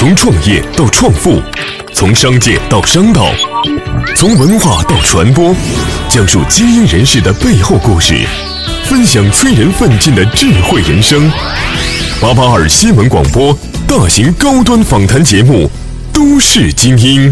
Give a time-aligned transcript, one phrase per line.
[0.00, 1.42] 从创业到创富，
[1.92, 3.30] 从商界到商道，
[4.16, 5.54] 从文化到传播，
[6.08, 8.14] 讲述精英人士的背后故事，
[8.84, 11.30] 分享催人奋进的智慧人生。
[12.18, 13.54] 八八二新闻广播
[13.86, 15.70] 大型高端访谈节目
[16.14, 17.28] 《都市精英》。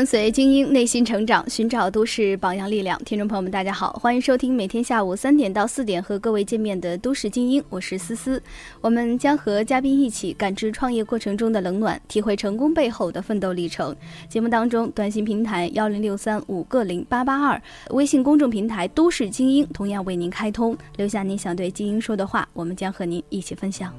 [0.00, 2.98] 跟随精英内心成长，寻找都市榜样力量。
[3.04, 8.42] 听众朋友们，大家好，欢迎收听每天下午三点到四点和各位见面的《都市精英》，我是思思。
[8.80, 13.94] 我们将和嘉宾一起感知创业过程中的冷暖，体会成功背后的奋斗历程。
[14.26, 23.92] 节目当中，短信平台幺零六三五个零八八二，微信公众平台《都市精英》同样为您开通，留下您想对精英说的话，我们将和您一起分享。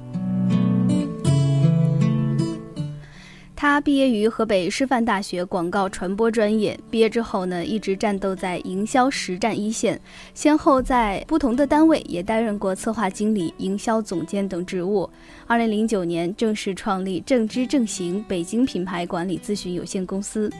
[3.62, 10.00] 他毕业于河北师范大学广告传播专业，毕业之后呢，一直战斗在营销实战一线，
[10.34, 15.08] 先后在不同的单位也担任过策划经理、营销总监等职务。
[15.46, 20.50] 二零零九年正式创立正知正行北京品牌管理咨询有限公司。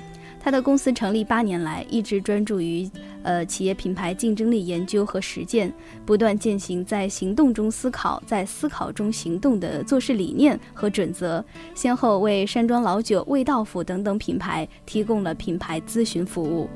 [0.44, 2.90] 他的公司成立八年来，一直专注于
[3.22, 5.72] 呃企业品牌竞争力研究和实践，
[6.04, 11.44] 不断践行在行动中思考，在思考中行动的做事理念和准则，
[11.76, 16.68] 先后为山庄老酒、味道府等等品牌提供了品牌咨询服务。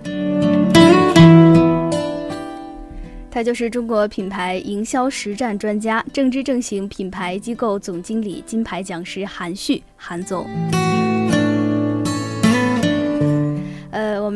[3.29, 10.47] 他就是中国品牌营销实战专家、正知正行品牌机构总经理、金牌讲师韩旭，韩总。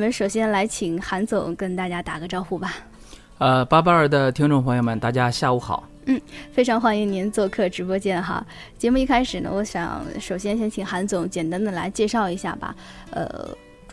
[0.01, 2.75] 们首先来请韩总跟大家打个招呼吧。
[3.37, 5.87] 呃，八八二的听众朋友们，大家下午好。
[6.07, 6.19] 嗯，
[6.53, 8.45] 非常欢迎您做客直播间哈。
[8.79, 12.75] 节目一开始呢，我想首先先请韩总简单的来介绍一下吧。
[13.11, 13.49] 呃，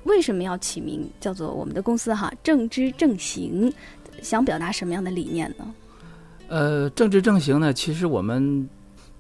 [0.06, 3.72] 为什么要起名叫做我们的公司哈“正知正行”？
[4.24, 5.74] 想表达什么样的理念呢？
[6.48, 8.68] 呃，正知正行呢，其实我们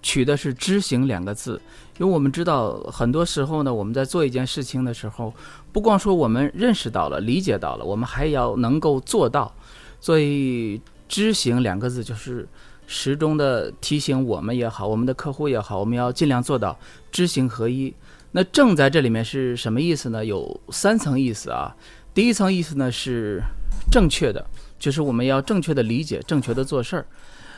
[0.02, 1.62] 取的是“知行”两个字。
[2.00, 5.34] 因为我们知道，很多时候呢，我们在做一件事情的时候，
[5.72, 9.54] 不光说我们认识到了、理解到了，我们还要能够做到。
[10.00, 12.48] 所以“知行”两个字就是
[12.86, 16.78] 始终的提醒我们也好，我们的客户也好，我们要尽量做到
[17.12, 17.94] 知行合一。
[18.32, 20.24] 那“正”在这里面是什么意思呢？
[20.24, 21.76] 有三层意思啊。
[22.14, 23.42] 第一层意思呢是
[23.92, 24.46] 正确的，
[24.78, 27.06] 就是我们要正确的理解、正确的做事儿。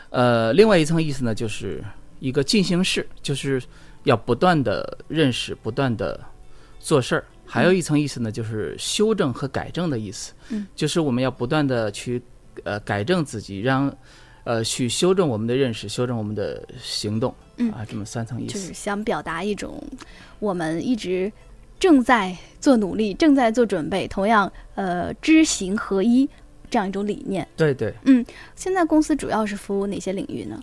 [0.10, 1.84] 呃，另外一层意思呢，就是
[2.20, 3.62] 一个进行式，就是。
[4.06, 6.18] 要不断的认识，不断的
[6.80, 10.32] 做事儿，还有一层意思呢，就是修正和改正的意思。
[10.48, 12.20] 嗯，就是我们要不断的去
[12.64, 13.94] 呃改正自己，让
[14.46, 17.36] 呃去修正我们的认识，修正我们的行动。
[17.58, 18.54] 嗯啊，这么三层意思。
[18.54, 19.84] 就是想表达一种
[20.40, 21.30] 我们一直
[21.78, 26.28] 正在做努力，正在做准备，同样呃知行合一
[26.70, 27.46] 这样一种理念。
[27.58, 27.94] 对对。
[28.06, 28.26] 嗯，
[28.56, 30.60] 现在公司主要是服务哪些领域呢？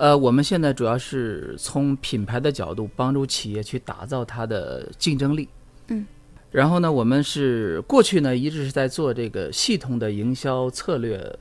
[0.00, 5.46] 呃，我们现在主要是从品牌的角度帮助企业去打造它的竞争力。
[5.88, 6.06] 嗯，
[6.50, 11.38] 然后呢，我们是过去呢一直是在做这个系统的营销策略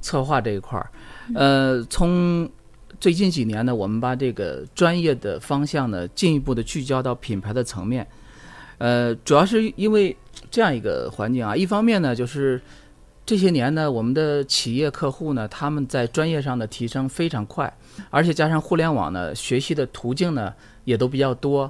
[0.00, 0.88] 策划这一块儿。
[1.34, 2.48] 呃，从
[3.00, 8.06] 最近几年呢，我们把这个专业的方向呢进一步的聚焦到品牌的层面。
[8.78, 10.16] 呃，主要是因为
[10.48, 12.62] 这样一个环境啊，一方面呢就是。
[13.26, 17.70] 这些年呢，我们的企业客户呢，他们在专业上的提升非常快，
[18.08, 20.54] 而且加上互联网呢，学习的途径呢
[20.84, 21.68] 也都比较多，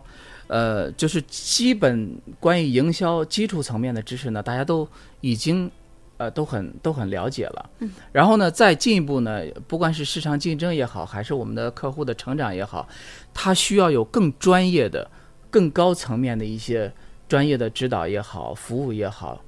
[0.48, 4.86] 呃，就是基本关于营销基础层面的知识呢，大家都
[5.22, 5.70] 已经
[6.18, 7.70] 呃都很都很了解了。
[7.78, 7.90] 嗯。
[8.12, 12.86] 然后呢，再进一步呢，不管是市场竞争也好，还是我们的客户的成长也好，
[13.32, 15.10] 他需要有更专业的、
[15.48, 16.92] 更高层面的一些
[17.26, 19.40] 专业的指导也好，服务也好。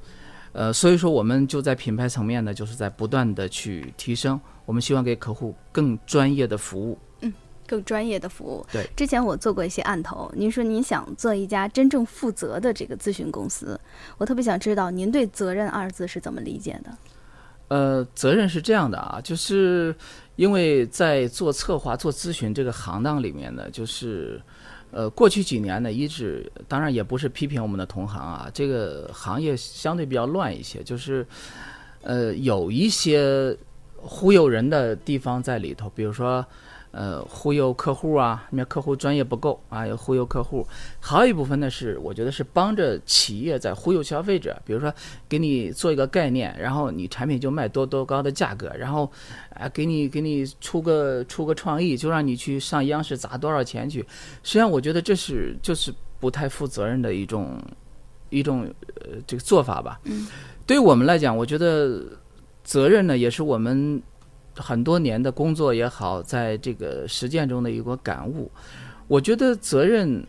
[0.53, 4.41] 呃，所以说我们就在品牌层面呢，就是在不断的去提升。
[4.65, 6.99] 我们希望给客户更专业的服务。
[7.21, 7.33] 嗯，
[7.67, 8.67] 更专业的服务。
[8.73, 10.31] 对，之前我做过一些案头。
[10.35, 13.79] 您说您想做一家真正负责的这个咨询公司，
[14.17, 16.97] 我特别想知道您对“责任”二字是怎么理解的？
[17.69, 19.95] 呃，责任是这样的啊，就是
[20.37, 24.41] 因为在做策划、做咨询这个行当里面呢，就是。
[24.91, 31.27] 呃，过去几年呢，一直当然也不是批评我们的同行啊，这个行业相对比较乱一些，就是，
[32.03, 33.57] 呃，有一些
[33.97, 36.45] 忽悠人的地方在里头，比如说，
[36.99, 40.67] 呃，忽悠客户啊，那客户专业不够啊，要忽悠客户。
[40.99, 44.93] 还有一部分呢是，我觉得是帮着企业在忽悠消费者，比如说
[45.29, 49.09] 给你做一个概念，然后你产品就卖多多高的价格，然后
[49.51, 54.01] 啊给你给你出个出个创意，就让你去上央视砸多少钱去。
[54.43, 57.63] 实际上，我觉得这是就是不太负责任的一种
[58.31, 58.67] 一种
[59.03, 60.01] 呃这个做法吧。
[60.03, 60.27] 嗯，
[60.67, 62.03] 对于我们来讲，我觉得
[62.65, 64.03] 责任呢也是我们。
[64.59, 68.51] 很多年的工作也好，在这个实践中的一个感悟，
[69.07, 70.23] 我觉得责任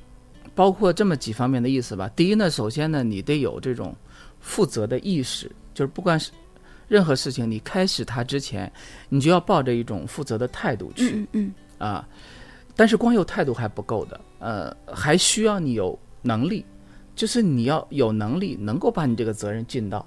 [0.56, 2.10] 包括这么几方面的意思吧。
[2.16, 3.96] 第一呢，首先呢，你得有这种
[4.40, 6.32] 负责的意识，就是不管是
[6.88, 8.72] 任何事情，你开始它之前，
[9.10, 11.16] 你就要抱着一种负责的态度去。
[11.16, 12.08] 嗯嗯啊，
[12.76, 16.66] 但是光有态度还不够的，呃，还需要你有能力，
[17.16, 20.06] 就是你要有能力能够把你这个责任尽到，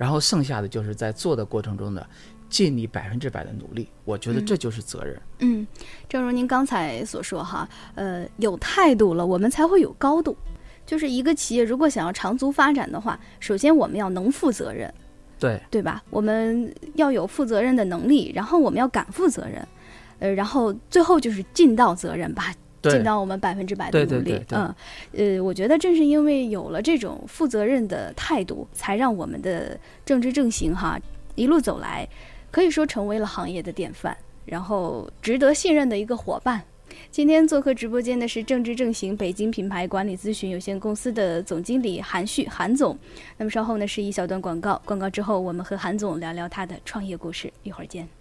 [0.00, 2.06] 然后剩下的就是在做的过程中的。
[2.48, 5.22] 尽你百分之百的努力，我觉得这就是责任。
[5.38, 5.64] 嗯，
[6.08, 10.36] 正如您刚才所说哈，呃，有态度了，我们才会有高度。
[10.84, 14.92] 就是一个企业如果想要长足发展的话，首先我们要能负责任，
[15.38, 16.02] 对对吧？
[16.10, 19.64] 我们要有负责任的能力，然后我们要敢负责任，
[20.18, 22.52] 呃，然后最后就是尽到责任吧，
[22.82, 24.40] 尽到我们百分之百的努力。
[24.50, 24.74] 嗯，
[25.12, 30.98] 呃，我觉得正是因为有了这种负责任的态度，才让我们的政治正行哈
[31.34, 32.08] 一路走来。
[32.50, 36.60] 可以说成为了行业的典范，然后值得信任的一个伙伴。
[37.08, 42.98] 今天做客直播间的是正治正行北京品牌管理咨询有限公司的总经理韩旭韩总。
[43.36, 47.52] 那么稍后呢是一小段广告，广告之后我们和韩总聊聊他的创业故事。
[47.62, 48.19] 一会儿见。